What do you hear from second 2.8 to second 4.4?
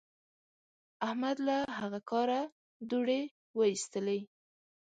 دوړې واېستلې.